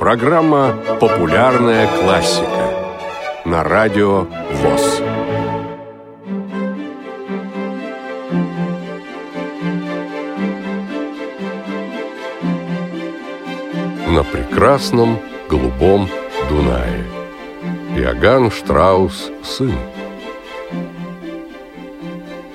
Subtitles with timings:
[0.00, 2.64] Программа «Популярная классика»
[3.44, 5.00] на радио ВОЗ.
[14.08, 16.08] На прекрасном голубом
[16.48, 17.04] Дунае.
[17.96, 19.72] Иоганн Штраус сын.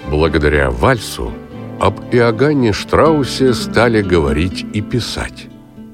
[0.10, 1.32] Благодаря вальсу
[1.80, 5.48] об Иоганне Штраусе стали говорить и писать.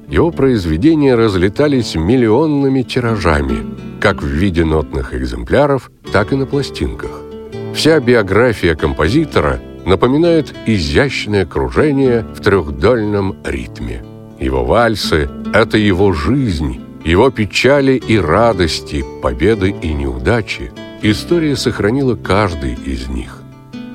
[0.08, 3.58] Его произведения разлетались миллионными тиражами,
[4.00, 7.12] как в виде нотных экземпляров, так и на пластинках.
[7.74, 14.04] Вся биография композитора напоминает изящное кружение в трехдольном ритме.
[14.40, 20.72] Его вальсы– это его жизнь, его печали и радости, победы и неудачи.
[21.02, 23.42] История сохранила каждый из них.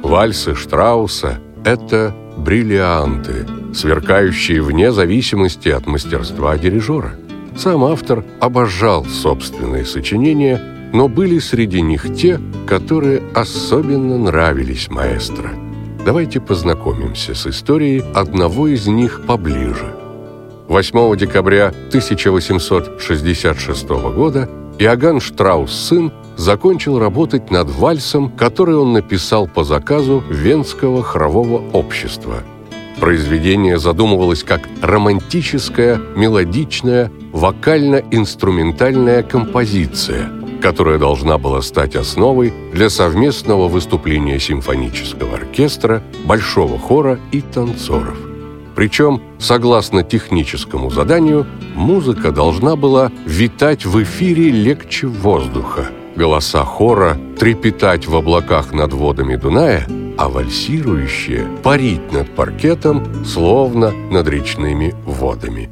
[0.03, 7.13] Вальсы Штрауса– это бриллианты, сверкающие вне зависимости от мастерства дирижера.
[7.57, 15.51] Сам автор обожал собственные сочинения, но были среди них те, которые особенно нравились маэстро.
[16.07, 19.95] Давайте познакомимся с историей одного из них поближе.
[20.69, 24.49] 8 декабря 1866 года
[24.79, 32.45] Иоганн Штраус сын закончил работать над вальсом, который он написал по заказу Венского хорового общества.
[33.01, 40.31] Произведение задумывалось как романтическая, мелодичная, вокально-инструментальная композиция,
[40.63, 48.17] которая должна была стать основой для совместного выступления симфонического оркестра, большого хора и танцоров.
[48.75, 58.07] Причем, согласно техническому заданию, музыка должна была витать в эфире легче воздуха– голоса хора трепетать
[58.07, 59.87] в облаках над водами Дуная,
[60.19, 65.71] а вальсирующие парить над паркетом, словно над речными водами.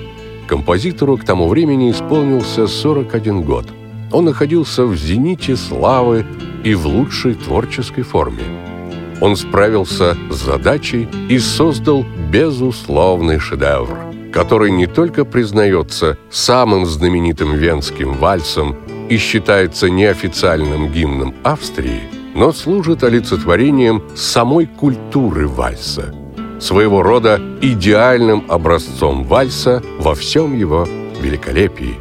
[0.49, 3.67] Композитору к тому времени исполнился 41 год.
[4.11, 6.25] Он находился в зените славы
[6.63, 8.41] и в лучшей творческой форме.
[9.21, 13.95] Он справился с задачей и создал безусловный шедевр,
[14.33, 18.75] который не только признается самым знаменитым венским вальсом
[19.07, 22.01] и считается неофициальным гимном Австрии,
[22.33, 26.11] но служит олицетворением самой культуры вальса–
[26.59, 30.87] своего рода идеальным образцом вальса во всем его
[31.21, 31.95] великолепии.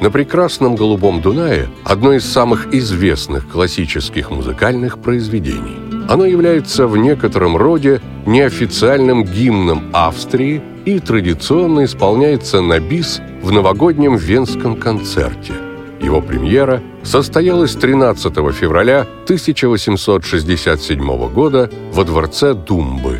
[0.00, 5.76] На прекрасном голубом Дунае одно из самых известных классических музыкальных произведений.
[6.08, 14.16] Оно является в некотором роде неофициальным гимном Австрии и традиционно исполняется на бис в новогоднем
[14.16, 15.52] венском концерте.
[16.00, 23.19] Его премьера состоялась 13 февраля 1867 года во дворце Думбы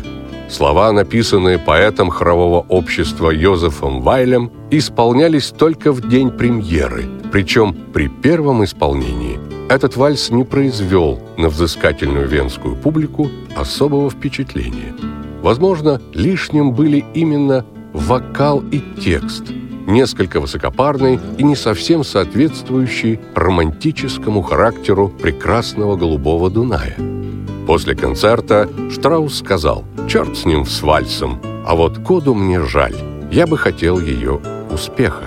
[0.51, 8.61] Слова, написанные поэтом хорового общества Йозефом Вайлем, исполнялись только в день премьеры, причем при первом
[8.65, 9.39] исполнении
[9.69, 14.93] этот вальс не произвел на взыскательную венскую публику особого впечатления.
[15.41, 19.45] Возможно, лишним были именно вокал и текст,
[19.87, 26.97] несколько высокопарный и не совсем соответствующий романтическому характеру прекрасного голубого Дуная.
[27.65, 32.97] После концерта Штраус сказал «Черт с ним, с вальсом, а вот коду мне жаль,
[33.31, 35.23] я бы хотел ее успеха».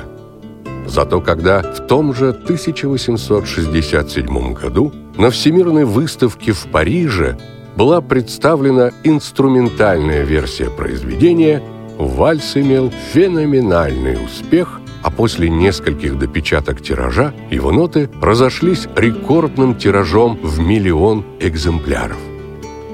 [0.86, 7.38] Зато когда в том же 1867 году на Всемирной выставке в Париже
[7.76, 11.62] была представлена инструментальная версия произведения,
[11.96, 20.60] вальс имел феноменальный успех, а после нескольких допечаток тиража его ноты разошлись рекордным тиражом в
[20.60, 22.18] миллион экземпляров.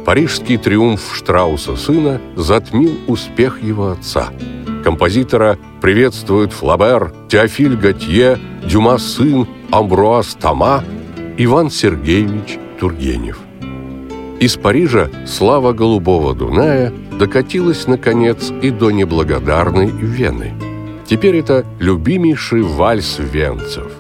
[0.05, 4.31] Парижский триумф Штрауса сына затмил успех его отца.
[4.83, 10.83] Композитора приветствуют Флабер, Теофиль Готье, Дюма сын, Амбруаз Тома,
[11.37, 13.39] Иван Сергеевич Тургенев.
[14.41, 20.55] Из Парижа слава Голубого Дуная докатилась, наконец, и до неблагодарной Вены.
[21.07, 23.93] Теперь это любимейший вальс венцев.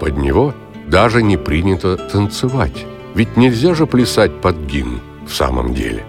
[0.00, 0.52] Под него
[0.86, 2.84] даже не принято танцевать,
[3.14, 6.04] ведь нельзя же плясать под гимн в самом деле.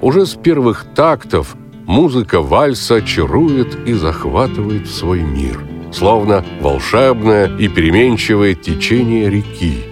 [0.00, 1.56] Уже с первых тактов
[1.86, 5.60] музыка вальса чарует и захватывает в свой мир,
[5.92, 9.84] словно волшебное и переменчивое течение реки.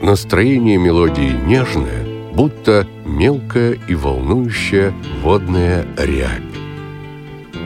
[0.00, 2.04] Настроение мелодии нежное,
[2.34, 4.92] будто мелкая и волнующая
[5.22, 6.42] водная рябь.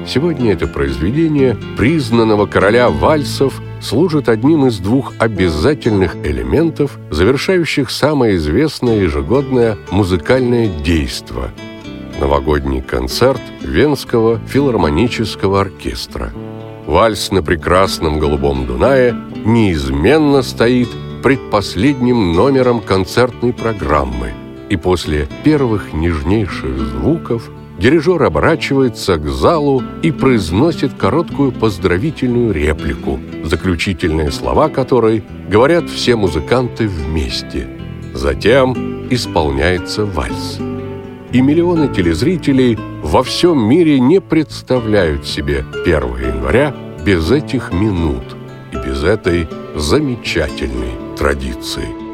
[0.06, 8.96] Сегодня это произведение признанного короля вальсов служит одним из двух обязательных элементов, завершающих самое известное
[8.96, 11.50] ежегодное музыкальное действо–
[12.20, 16.32] новогодний концерт Венского филармонического оркестра.
[16.86, 20.88] Вальс на прекрасном голубом Дунае неизменно стоит
[21.22, 24.32] предпоследним номером концертной программы,
[24.68, 34.30] и после первых нежнейших звуков дирижер оборачивается к залу и произносит короткую поздравительную реплику, заключительные
[34.30, 37.68] слова которой говорят все музыканты вместе.
[38.14, 40.58] Затем исполняется вальс.
[41.32, 46.74] И миллионы телезрителей во всем мире не представляют себе 1 января
[47.04, 48.36] без этих минут
[48.72, 52.05] и без этой замечательной традиции.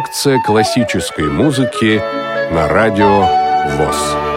[0.00, 2.00] Коллекция классической музыки
[2.52, 3.26] на радио
[3.76, 4.29] ВОЗ.